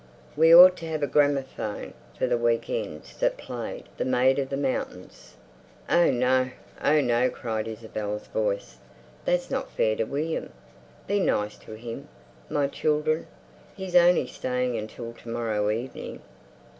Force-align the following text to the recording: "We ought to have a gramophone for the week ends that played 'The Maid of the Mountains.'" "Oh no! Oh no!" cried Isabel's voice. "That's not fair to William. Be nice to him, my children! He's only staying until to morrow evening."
"We 0.35 0.51
ought 0.55 0.77
to 0.77 0.87
have 0.87 1.03
a 1.03 1.07
gramophone 1.07 1.93
for 2.17 2.25
the 2.25 2.35
week 2.35 2.71
ends 2.71 3.15
that 3.19 3.37
played 3.37 3.83
'The 3.97 4.05
Maid 4.05 4.39
of 4.39 4.49
the 4.49 4.57
Mountains.'" 4.57 5.35
"Oh 5.87 6.09
no! 6.09 6.49
Oh 6.83 7.01
no!" 7.01 7.29
cried 7.29 7.67
Isabel's 7.67 8.25
voice. 8.25 8.77
"That's 9.25 9.51
not 9.51 9.69
fair 9.69 9.95
to 9.97 10.05
William. 10.05 10.49
Be 11.05 11.19
nice 11.19 11.55
to 11.59 11.73
him, 11.73 12.07
my 12.49 12.65
children! 12.65 13.27
He's 13.75 13.95
only 13.95 14.25
staying 14.25 14.75
until 14.75 15.13
to 15.13 15.29
morrow 15.29 15.69
evening." 15.69 16.19